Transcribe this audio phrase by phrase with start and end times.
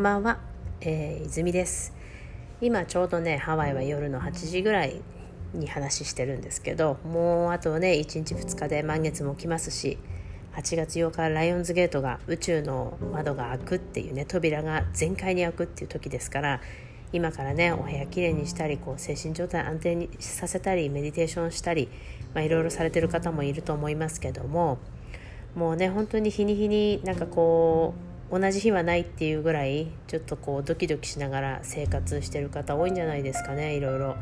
[0.00, 0.38] んばんは、
[0.80, 1.92] えー、泉です。
[2.62, 5.02] 今ちょうどねハワイは夜の8時ぐらい
[5.52, 9.98] に話してるんですけどもうあとね1日2日で満月も来ますし
[10.54, 16.60] 8月8日ライオンズゲートが宇宙の窓が開くっていうね扉が全開に開くっていう時ですから
[17.12, 21.88] 今からねお部屋きれいにしたりこう精神状態安定にさせたりメディテーションしたり、
[22.34, 24.78] まあ、いろいろされてる方もいると思いますけども
[25.54, 34.16] もうね本当に日に日になんかこう同じ日はないっていうぐらいちょっとこうドキドキしながら生活してる方多いんじゃないですかねいろいろ。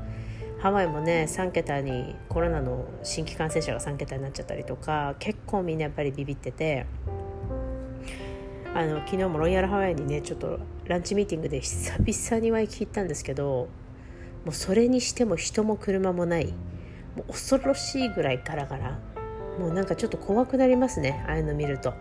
[0.58, 6.84] ハワイもね3桁にコロナの新規感染者が3桁になっちゃったりとか結構みんなやっぱりビビってて
[8.74, 13.68] あの昨日もロイヤルハワイにねちょっとランチミーティングで久々にワイキ行ったんですけど
[14.44, 16.46] もうそれにしても人も車もない
[17.14, 18.98] もう恐ろしいぐらいガラガラ
[19.60, 21.94] もうなんかちょっと怖くなりますねああいうの見ると。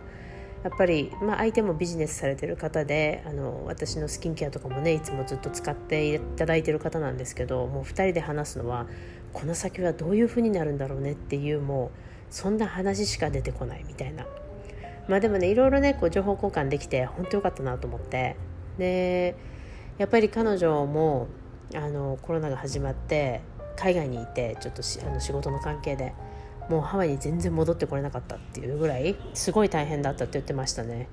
[0.67, 8.85] やっぱり、まあ、相手もビジネスされてる方であの私のスキンケアとかもねいつもずっと使っていただいてる方なんですけどもう2人で話すのは
[9.31, 11.89] この先はどういう風になるんだろうねっていうもう
[12.29, 14.25] そんな話しか出てこないみたいな。
[15.07, 18.35] まあでもねいろいろねこう情報交換できて本当よかったなと思って。
[18.77, 19.35] で
[19.97, 21.27] やっぱり彼女も
[21.75, 23.39] あのコロナが始まって
[23.77, 26.13] 海外にいてちょっとあの仕事の関係で
[26.69, 31.07] もうハワイに全然戻ってこれなかったっていうぐらいすごい大変だったって言ってましたね。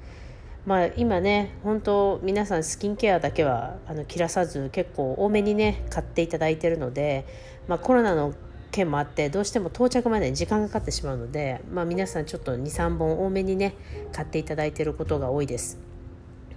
[0.66, 7.26] まあ、今ね本当皆さんスキンケアだけはあの切らさず結構多めにね買っていただいてるので、
[7.68, 8.34] まあ、コロナの
[8.70, 13.74] 件もあってどうしても到着までに時間がかかってしまうので、まあ、皆さんちょっと23本多めにね
[14.12, 15.78] 買っていただいてることが多いです。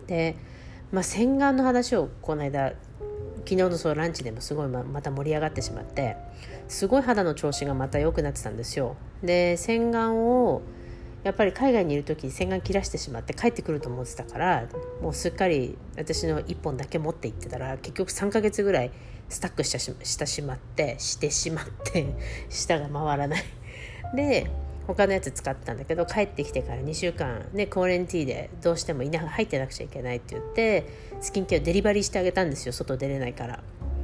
[0.08, 0.38] で、
[0.92, 2.74] まあ、洗顔の話をこの間
[3.48, 6.18] 昨日のそのランチでもすごいままた盛り上がってしまって
[6.68, 8.98] すごい肌の調子がまた良くなってたんですよ。
[9.24, 10.62] で洗顔を
[11.24, 14.68] やっぱり海外にいる時洗顔切らしてしまって帰ってくると思ってたから
[15.02, 18.92] もうすっかり私の1本だけ持って行ってたら結局3ヶ月ぐらい
[19.30, 22.06] スタックしたししてしまってしてしまって
[22.50, 23.44] 舌が回らない。
[24.14, 24.52] で
[24.88, 30.88] 他のやつ使ってたんだけど帰ってきてから2週間ねコーレンティーでどうしてもいな入ってなくちゃいけないって言って
[31.20, 33.60] スキンケアデリバリーしてあげたんですよ外出れないから。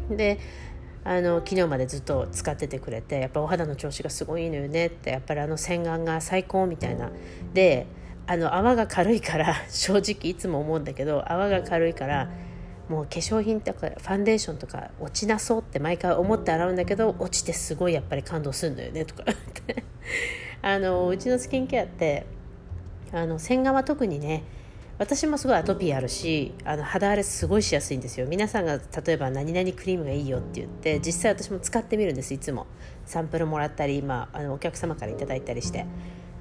[0.09, 0.39] で
[1.05, 7.11] あの昨日までずっと使っててくれてやっぱお肌の調子がすごいいいのよねってやっぱりあの洗顔が最高みたいな。
[7.53, 7.87] で
[8.25, 12.29] あの泡が軽いから 正直いつも思うんだけど泡が軽いから
[12.87, 19.23] もう化粧品とかファンデーションとか落ちなそうって毎回思って洗うんだけど落ちてすごいやっぱり感動するのよねとか。
[19.23, 19.25] っ
[19.65, 19.83] て
[20.63, 22.25] あのうちのスキンケアって
[23.11, 24.43] あの洗顔は特にね
[24.97, 28.27] 私もすごいアトピーあるしあの肌荒れすごいしやすいんですよ。
[28.27, 32.65] 皆さんが例えば何々クリームがいいよって言って実際私も使ってみるんですいつも。
[33.05, 35.85] サンプルもらったり、まあ、あのお客様から頂いたりして。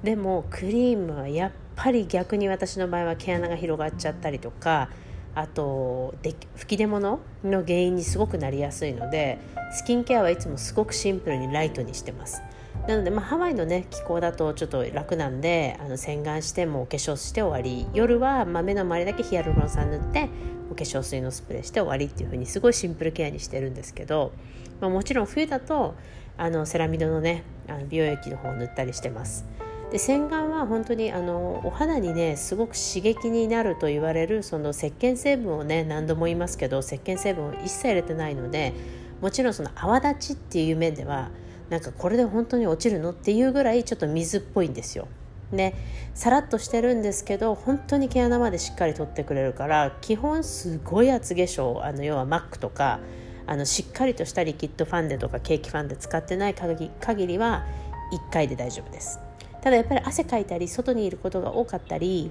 [0.03, 4.89] でもクリームはやっぱり逆に私の場合は毛穴が広がっちゃったりとか
[5.33, 9.39] あとで吹き出物の原因にすごくなりやすいので
[9.71, 12.41] スキンケアはいつもすごくシンプルにライトにしてます。
[12.87, 20.29] なので、まあ、ハワイのね気候だとちょっと楽なんであの洗顔してもお化粧して終わり夜は、まあ、目の周りだけヒアルロン酸塗って
[20.69, 24.33] お化粧水のスプレーして終わりっていう風にすごいシンプルケアにしてるんですけど、
[24.81, 25.95] まあ、もちろん冬だと
[26.37, 29.45] あのセラミドのねあの美容液の方を塗ったりしてます。
[29.91, 38.73] で洗顔は本当にあのお肌にねすごく刺激になると言われるその石鹸成分をね何度も言いますけど石鹸成分を一切入れてないので
[39.21, 41.29] もちろんその泡立ちっていう面では
[41.73, 45.07] なんかこれで本当に落ちるのっていうぐらいちょっと水っぽいんですよ。
[45.51, 45.73] で
[46.13, 52.99] さらっとしてるんですけど本当に毛穴までしっかり取ってくれるから基本すごい厚化粧あの要はマックとか
[53.47, 56.91] あのしっかりとしたリキッドファンデとかケーキファンデ使ってない限
[57.27, 57.65] りは
[58.11, 59.19] 1回で大丈夫です。
[59.63, 62.29] ただやっぱり汗かいたり外にいることが多かったり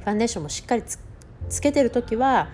[0.00, 2.50] ファンデーションもしっかりつけてる時は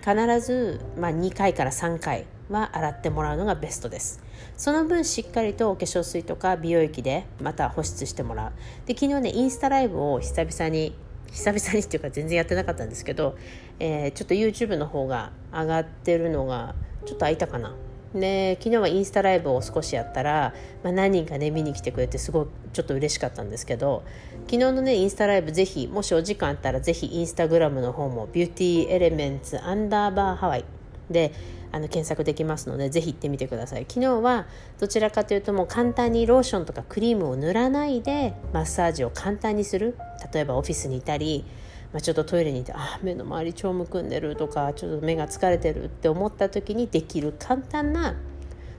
[0.00, 4.20] 必ず、まあ、2回から3回は洗ってもらうのがベストです。
[4.56, 8.52] その分しっかりとお化粧水とか美容液でまた保湿してもらう。
[8.86, 10.94] で昨日ねインスタライブを久々に
[11.32, 13.36] 久々にっていうか全然やってなかったんですけど、
[13.78, 16.74] えー、ちょっと YouTube の方が上がってるのが
[17.06, 17.74] ちょっと空いたかな。
[18.14, 24.02] で昨日はインスタライブを少しやったら、まあ、何人かね見に来てくれてすごいちょっと嬉しかったんですけど
[24.46, 30.64] 昨日のねインスタライブぜひもしお時間あったらぜひインスタグラムの方もビューティーエレメンツアンダーバーハワイ
[31.08, 31.32] で
[31.72, 33.86] あの検索できますのでぜひ行ってみてください。
[33.88, 34.46] 昨日は
[34.78, 39.96] どちらかというともう簡単にローションとかクリームを塗らないでマッサージを簡単にする。
[40.32, 41.44] 例えばオフィスにいたり
[41.92, 48.14] まあ、ちょっとトイレにいてあ目の周り超むくんでるとかちょっと目が疲れてるって思った時にできる簡単な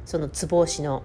[0.06, 1.04] そのツボ押しの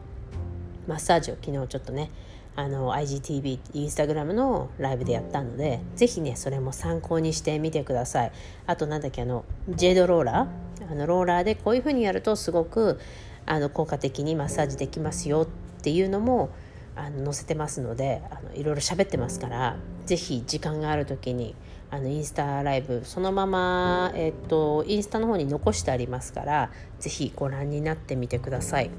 [0.86, 2.10] マッサージを昨日ちょっとね
[2.54, 8.32] あの IGTV インスタグラムのライブでやったのでぜひねそれも参考にしてみてください。
[8.66, 10.65] あとなんだっけあのジェードローラー。
[10.90, 12.98] あのローラーでこういうふうにやるとすごく
[13.44, 16.50] あの効果的にマッサージできますよっていうのも
[16.96, 19.76] あの載せてますのであのいろいろ喋ってますから
[20.06, 21.54] ぜひ時間がある時に
[21.90, 28.90] あのインスタライブそのまま、えっと、インスタの方に残してありますからぜひご覧になってみてください。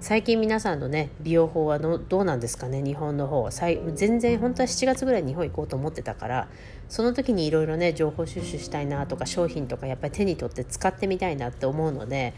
[0.00, 6.48] 最近皆さんのね美容法はどうなんですかね日本の方全然本当は7月ぐらいに日本行こうと思ってたから
[6.88, 12.32] その時にいろいろね情報収集したいなとか商品とかやっぱり手に取って使ってみたいなって思うので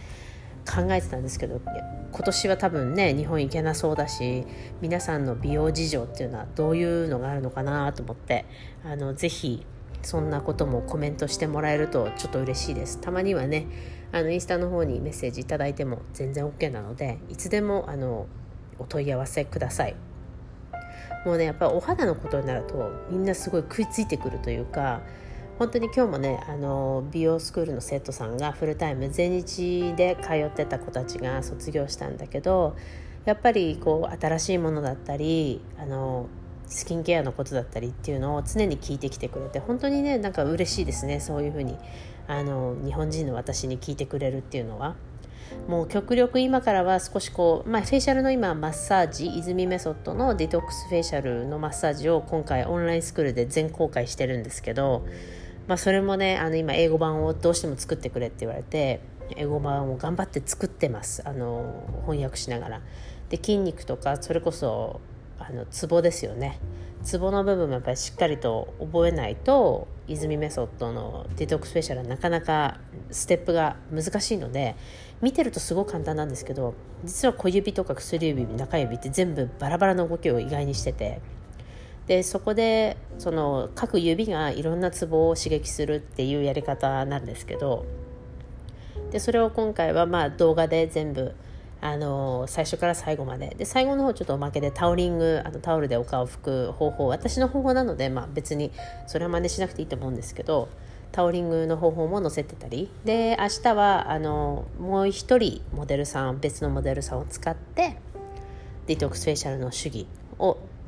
[0.70, 1.61] 考えてたんですけど
[2.12, 4.44] 今年は多分ね日本行けなそうだし
[4.81, 8.44] 皆さんの美容事情っていうのはどういうのがあるのかなと思って
[8.84, 9.67] あのぜひ
[10.02, 13.00] そんなこともコメントしてもらえるとちょっと嬉しいです。
[13.00, 13.67] たまにはね
[14.12, 18.26] あのインスタの方にメッセージ頂いても全然 OK なのでいつでもあの
[18.78, 19.96] お問い合わせください。
[21.26, 25.02] もうねやっぱお肌のことになるとみんなすごい食いついてくるというか
[25.60, 32.74] 本当に今日もねあの美容スクールの生徒さんがフルタイム全日で通ってた子たちが卒業したんだけど
[33.26, 36.28] やっぱりこう新しいものだったりあの
[36.66, 41.76] スキンケアのことだったりっていうのを常に聞いてきてくれて本当にねなんか嬉しいですねそういうふうに
[42.26, 44.96] あの日本人の私に聞いてくれるっていうのは。
[45.66, 55.04] もう極力今からは少しこう、まあ、フェイシャルの今マッサージ泉メソッドのデトックスフェイシャルのマッサージを今回オンラインスクールで全公開してるんですけど
[55.70, 58.99] まあ、それもねあの今英語版をどうしても作ってくれって言われて
[59.37, 62.81] 英語版を頑張って作ってますあの翻訳しながら。
[63.28, 65.00] で筋肉とかそれこそ
[65.38, 66.58] あのツボですよね
[67.05, 72.81] ツボの部分もやっぱりしっかりと覚えないと泉メソッドのデトックスペシャルはなかなか
[73.12, 74.75] ステップが難しいので
[75.23, 76.75] 見てるとすごく簡単なんですけど
[77.05, 81.20] 実は小指とか薬指中指って全部バラバラの動きを意外にしてて
[82.10, 87.86] でそこでその各指がいろんなツボを刺激するっていうやり方なんですけど
[89.12, 91.36] でそれを今回はまあ動画で全部
[91.80, 93.54] あの最初から最後まで。
[93.56, 97.06] で最後の方ちょっとおまけでタオリングあのタオルでお顔を拭く方法。
[97.06, 98.72] 私の方法なので、まあ、別に
[99.06, 100.68] それは真似しなくていいと思うんですけど
[101.12, 102.90] タオリングの方法も載せてたり。
[103.04, 107.96] で明日はあのもう一人モデルさん別のモデルさんを使って
[108.88, 110.08] デトックスフェイシャルの手技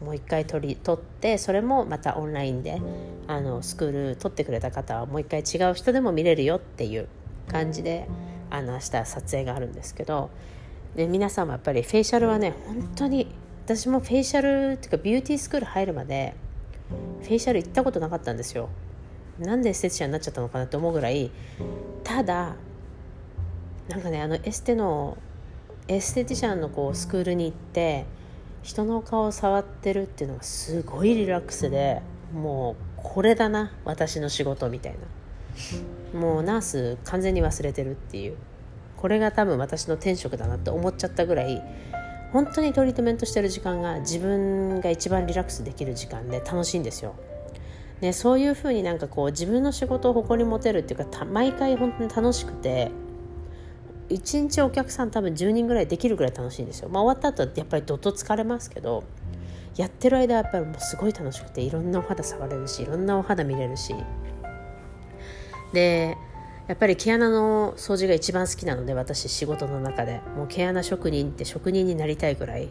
[0.04, 2.80] もう一回取り取ってそれもまたオンラインで
[3.26, 7.08] あのスクール取ってくれた方はもう一回違う人でも見れるよっていう
[7.48, 8.08] 感じで
[8.50, 10.30] あの明日撮影があるんですけど
[10.96, 13.28] で皆さんもやっぱりフェイシャルはね本当に
[13.64, 16.34] 私もフェイシャルっていうかビューティースクール入るまで
[17.22, 18.68] フェイシャル行ったことなかったんですよ。
[19.38, 21.30] なんでエステティシャンになっちゃったのかなって思うぐらい
[22.04, 22.56] ただ
[23.88, 25.16] なんかねあのエステの
[25.88, 28.04] エステティシャンのこうスクールに行って
[28.62, 34.94] 人の顔を触ってるっていうのがすごいリラックスでもうこれだな私の仕事みたい
[36.14, 38.36] なもうナース完全に忘れてるっていう
[38.96, 41.62] これが多分私の天職だなって思っちゃったぐらい
[42.32, 47.14] 本当にトリートメントしてる時間が自分が一番リラックスできる時間で楽しいんですよ。
[48.00, 52.90] ね、そういうふうになんかこう自分の仕事を誇り持てるっていうか毎回本当に楽しくて
[54.12, 59.04] 1日お客さん多分10人ぐらいできるぐらい楽しいんですよ、まあ、終わった後はやっぱりどっと疲れますけど
[59.76, 63.94] やってる間はやっぱりもうすごい楽しくていろんなお肌触れるしいろんなお肌見れるし。
[65.72, 66.18] で
[66.68, 70.20] やっぱり毛穴の掃除が一番好きなので私仕事の中で。
[70.36, 72.68] もう毛穴職人って職人になりたいぐらい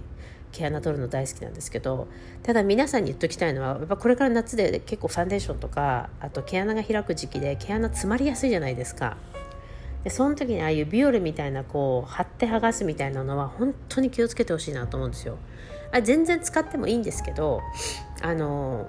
[0.51, 2.07] 毛穴取るの大好きなんですけど
[2.43, 9.17] ただ皆さんに言っときたいのはやっぱこれから夏で結構ファンデーションとかあと毛穴が開く時期で毛穴詰まりやすいじゃないですか。
[10.03, 15.38] でその時にああいうビオレみたいなこう貼って剥がすみたいなのは本当に気をつけてほしいなと思うんですよ。
[15.91, 17.62] あ全然使ってもいいんですけど
[18.22, 18.88] あの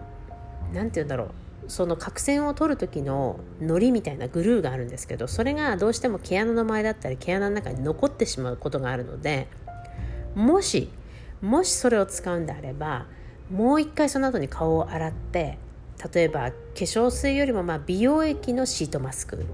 [0.73, 1.31] 何て言うんだろう。
[1.69, 9.47] その角栓を取る時の糊みたいなグルーがあるんですけどそれがどうしても毛穴の前だったり毛穴の中に残ってしまうことがあるので
[10.35, 10.91] もし
[11.41, 13.07] もしそれを使うんであれば
[13.51, 15.59] もう一回その後に顔を洗って
[16.13, 19.45] 例えば化粧水よりもま美容液のシートマスク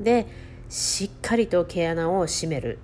[0.00, 0.26] で
[0.68, 2.78] しっかりと毛穴を締める。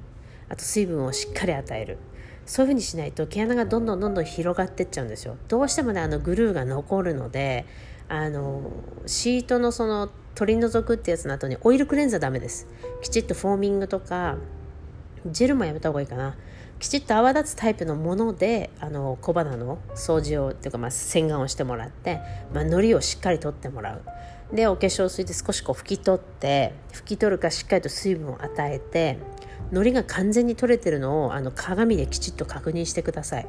[0.48, 1.98] あと水分をしっかり与える。
[2.46, 5.36] そういうふうにしないと毛穴がどんどんどんどん広がってっちゃうんですよ。
[5.48, 7.64] どうしてもねあのグルーが残るので
[8.08, 8.72] あの
[9.06, 12.66] シートのその取り除くってやつの後にオイルクレンザーダメです。
[13.02, 14.36] きちっとフォーミングとか
[15.26, 16.36] ジェルもやめた方がいいかな。
[16.80, 22.20] きちっと泡立つタイプのものであの小鼻の掃除をっていうか、まあ、洗顔をしてもらって、
[22.54, 24.02] まあ、糊をしっかり取ってもらう。
[24.52, 29.18] でお化粧水で少しこう拭き取って拭き取るかしっかりと水分を与えて
[29.70, 33.46] 糊が完全に取れてるのをあの鏡できちっと確認してください。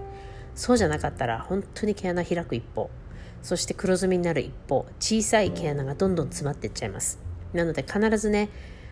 [0.53, 2.89] そうじゃなかったら本当に毛穴開く一方。
[3.41, 4.85] そして黒ずみになる一方。
[4.99, 7.19] 小さい毛穴がどんどん詰まっていっちゃいます。
[7.53, 8.49] なので必ずね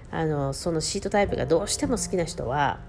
[0.09, 2.79] あのそのシートタイプがどうしても好きな人は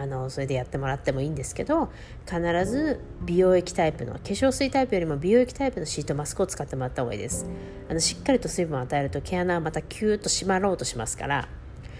[0.00, 1.90] あのそれでやってもらってもいいんですけど
[2.26, 7.46] 必ず美容液タイプの化粧水タイプよりも美容液タイプのシートマスクを使ってもらった方がいいです。
[7.88, 11.48] あのしっかりと水分を与えると毛穴はまたキューッと締まろうとしますから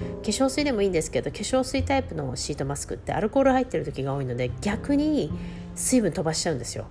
[0.01, 5.31] 化粧水でもいいんですけど化粧水タイプのシートマスクってアルコール入ってる時が多いので逆に
[5.75, 6.87] 水分飛ばしちゃうんですよ。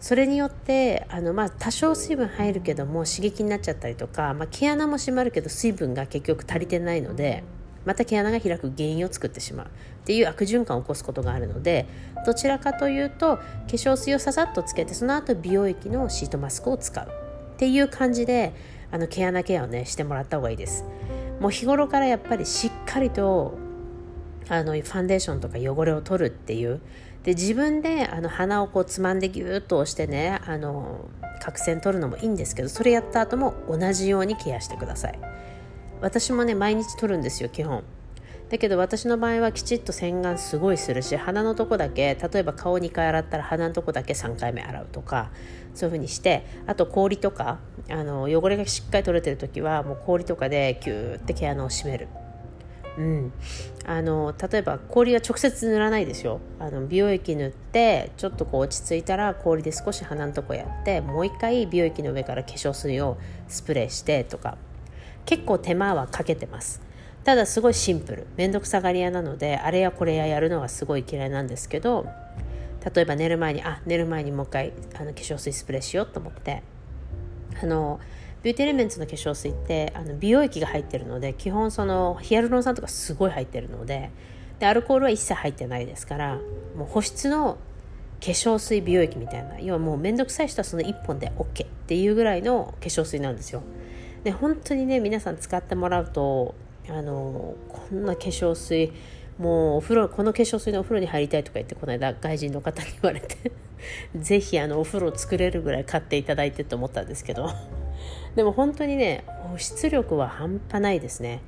[0.00, 7.44] それによってあの、まあ、多少水分入るけども刺激になっちゃったりとか、まあ、毛穴も締まるけど水分が結局足りてないので
[7.84, 9.70] また毛穴が開く原因を作ってしまうっ
[10.04, 11.86] ていう悪循環を起こすことがあるので
[12.26, 18.52] どちらかというと化粧水をささっとつけてその後美容液のシートマスクを使うっていう感じで
[18.90, 20.84] あの毛穴ケアをねしてもらった方がいいです。
[21.40, 23.54] もう日頃からやっぱりしっかりと
[24.48, 26.80] あのファンデーションとか汚れを取るっていう。
[27.24, 31.08] で自分であの鼻をこうつまんでギューッと押してねあの
[31.40, 35.18] 角栓取るのもいいんですけどそれやった後も同じようにケアしてください。
[36.02, 37.82] 私もね毎日取るんですよ基本。
[38.50, 45.30] だけど私の場合はきちっと洗顔すごいするし鼻のとこだけ例えば顔2回洗ったら鼻のとこだけ3回目洗うとか
[45.72, 52.08] そういう風にしてあと氷とかあの汚れがしっかり取れてる時はもう氷とかでキューって毛穴を締める。
[52.98, 53.32] うん、
[53.86, 56.40] あの例えば氷は直接塗らないですよ。
[56.58, 63.16] あの美容液塗ってちょっとこう落ち着いたら氷で少し鼻のとこやってもう一回美容液の上から化粧水を
[63.48, 64.58] スプレーしてとか。
[65.24, 66.80] 結構手間はかけてます。
[67.24, 68.26] ただすごいシンプル。
[68.36, 72.06] 面倒くさがり屋なのであれやこれややるのはすごい嫌いなんですけど
[72.94, 76.62] 例えば寝る前にあ寝る前にもう一回あの化粧水スプレーしようと思って。
[77.62, 78.00] あの
[78.42, 84.10] ビューティーエレメンツの化粧水ってあの美容液が入ってるので基本そのヒアルロン酸とかすごい入ってるので
[84.58, 86.38] でアルコールは一切入ってないですから
[86.76, 87.58] もう保湿の
[88.20, 89.58] 化粧水美容液みたいな。
[89.58, 93.62] 要はもう面倒くさい人はその1本で OK っていうぐらいの化粧水なんですよ。
[94.24, 96.54] で本当にね皆さん使ってもらうと
[96.88, 98.92] あのこんな化粧水
[99.38, 103.52] もうお風呂この化粧水のお風呂に入りたいとか言ってこの間外人の方に言われて
[104.14, 107.48] ぜひあのお風呂作れるぐらい買っていただいてと思ったんですけど。
[108.34, 111.40] でも本当にね保湿力は半端ないですね。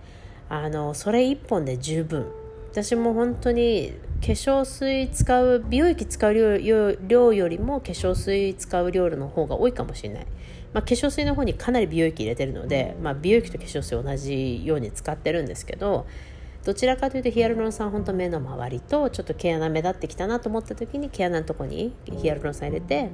[0.49, 2.27] あのそれ1本で十分。
[2.75, 10.27] 私も本当に化粧水使う美容液使う量よりも化粧水使う量の方が多いかもしれない、
[10.73, 16.09] まあ、化粧水の方にかなり美容液入れてるので、まあ、美容液と化粧水同じように使ってるんですけど
[16.65, 23.11] どちらかというとヒアルロン酸本当目の周りとちょっと毛穴目立ってきたなと思った時に毛穴のとこにヒアルロン酸入れて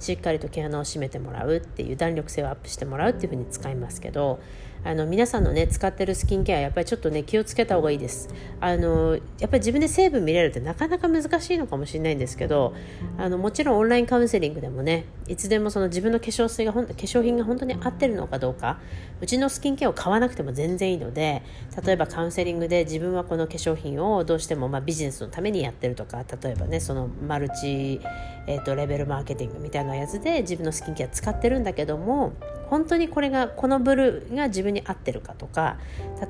[0.00, 4.40] しっかりと毛穴を締めてもらうっていう弾力性をアップしてもらうっていう風に使いますけど
[4.86, 8.28] あの皆さんのね使ってるスキンケアやっぱりちょっとね気をつけた方がいいです。
[8.60, 12.72] あのやっぱり自分で成分見れるってなかなか難しいのかもしれないんですけど
[13.18, 18.78] あのもちろんオンラインカウンセリングでもねいつでもその自分の化粧水がほん化粧品が本当に合ってるのかどうか
[19.20, 21.42] うちのスキンケアを買わなくても全然いいので
[21.84, 28.00] 例えばカウンセリングで自分はこの化粧品をどうしてもまあビジネスのためにやってるとか例えばねそのマルチ、
[28.46, 32.32] えーとレベルマーケティングみたいなやつで自分のスキンケア使ってるんだけども
[32.68, 35.78] 本当にこれがこのブルーが自分に合ってるかとか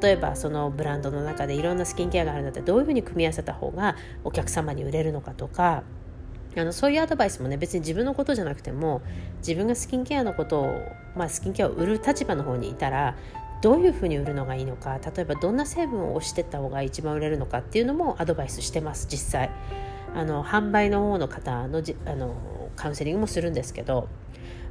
[0.00, 5.82] 例えばそのブランドの中でいろんなスキンケアがあるんだったらどういうふうに組み合わせた方がお客様に売れるのかとか
[6.56, 9.02] あのそういうアドバイスもね別に自分のことじゃなくても
[9.38, 10.78] 自分がスキンケアのことを、
[11.14, 13.16] まあ、スキンケアを売る立場の方にいたら
[13.62, 19.50] どういうふうに売るのがいいのか例えばどんな成分を押していった方が一番売れるのかっていうのもアドバイスしてます実際。
[20.14, 22.34] あの販売の方の方のあの
[22.74, 24.08] カウンセリングもするんですけど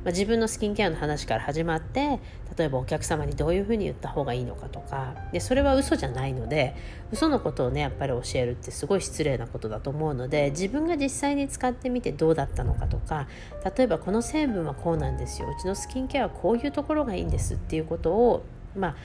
[0.05, 2.19] まあ、自分のスキンケアの話から始まって
[2.57, 5.15] 例えばお客様にどういうふうに言った方がいいのかとか。
[5.33, 6.75] でそれは嘘じゃないので
[7.11, 13.27] 嘘のことをねやっぱり教えるってすごい失礼なことだと思うので自分が実際に使ってみてどうだったのかとか。
[13.77, 15.49] 例えばこの成分はこうなんですよ。
[15.49, 18.45] うちのスキンケアはこういうところがいいんですっていうことを
[18.75, 18.95] まあ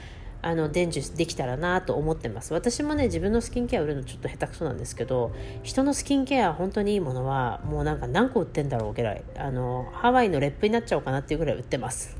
[0.42, 2.54] あの伝授できたらなと思ってます。
[2.54, 5.32] 私もね自分のスキンケア売るのちょっと下手くそなんですけど
[5.62, 12.16] 人のスキンケア本当にいいものはもうなんか何個売ってんだろうぐらいあのハワイのレップになっちゃおうかなっていうぐらい売ってます。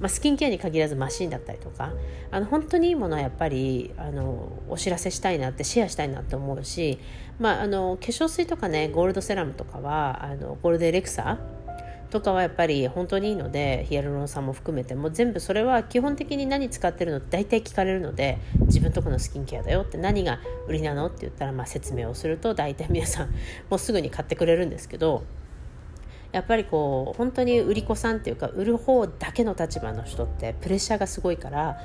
[0.00, 1.92] まあ、スキンケアに限らずマシンだったりとか
[2.30, 6.98] あの本当にいいものはやっぱりあのお知らせしたいなってシェアしたいなって思うし、
[7.38, 11.38] まあ、あの化粧水とかねゴールドセラムとかはあのゴールデンレクサ
[12.14, 14.94] とかはやっぱり本当にいいのでヒアルロン酸も含めて。
[14.94, 23.30] も全部それは基本的に何使ってるの大体聞かれるので自分とこのスキンケアだよって何が売りなのって言ったらまあ説明をすると大体皆さん
[23.68, 25.24] もうすぐに買ってくれるんですけど
[26.30, 31.78] やっぱりこう本当に売り子さんっていうか売る方だけの立場の人ってプレッシャーがすごいから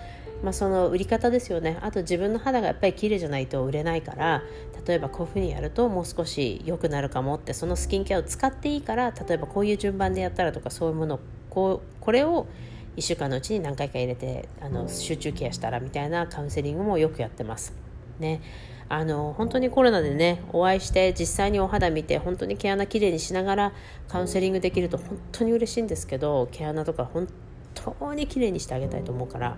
[0.43, 4.43] まあ、その売り方ですよねあと自分の肌がやっぱり綺麗じゃないと売れないから
[4.87, 11.19] 例えばこういうふうにやるともう少し良くなるかもってそのスキンケアを使っていいから例えばこういう順番でやったらとかそういうもの
[11.49, 12.47] こうこれを
[12.95, 17.73] 1週間のうちに何回か入れてあの集中ケアしたらみたいなカウンセリングもよくやってます。
[18.19, 18.41] ね、
[18.89, 23.73] あの本当にコロナでねお会いして実際にお肌見て本当に毛穴きれいにしながら
[24.09, 27.27] カウンセリングできると本当に嬉しいんですけど毛穴とか本
[27.73, 29.55] 当にきれいにしてあげたいと思うから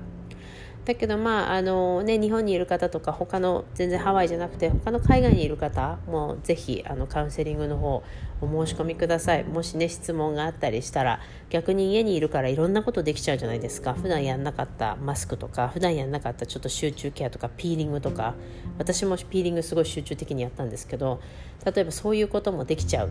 [0.83, 8.03] だけどまああのね日本にいる方とか他の全然ハワイじゃなくて他の海外にいる方もぜひあのカウンセリングの方
[8.41, 9.43] お申し込みください。
[9.43, 11.19] もしね質問があったりしたら
[11.51, 13.93] 逆に家にいるからいろんなことできちゃうじゃないですか。
[13.93, 18.33] 普段やんなかったマスクとか普段やんなかったちょっと集中ケアとかピーリングとか。
[18.79, 21.21] 私もピーリングすごい集中的にやったんですけど
[21.63, 23.09] 例えばそういうこともできちゃう。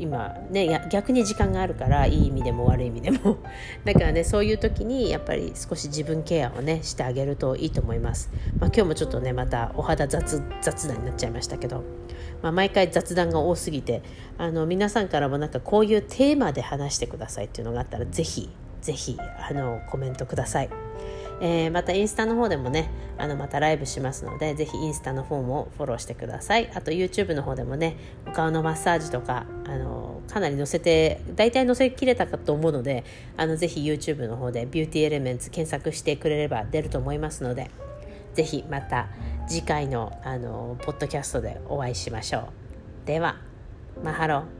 [0.00, 3.38] 今ね逆に時間があるからいい意味でも悪い意味でも。
[3.84, 11.82] だからねそういう時にやっぱり少し自分ケアをねしてあげるといいと思います、まあ、今日もちょっとねまたお肌雑雑談になっちゃいましたけど、
[12.42, 14.02] まあ、毎回雑談が多すぎて
[14.38, 18.48] あの皆さんからもなんかこういうテーマで話してくださいっていうのがあったらぜひ
[18.80, 20.79] ぜひあのコメントください。
[21.40, 26.70] えー、またインスタの方でもねあのまたライブしますのでぜひインスタの方もフォローしてください。
[26.74, 33.04] あと YouTube の方でもねお顔のマッサージとかあのかなり載せて大体載せきれたかと思うので
[33.36, 37.70] あのぜひ YouTube の方でビューティーエレメンツ検索してくれれば出ると思いますので
[38.34, 39.08] ぜひまた
[39.48, 42.40] 次回のあのポッドキャストでお会いしましょ
[43.04, 43.06] う。
[43.06, 43.36] では
[44.04, 44.59] マハロー。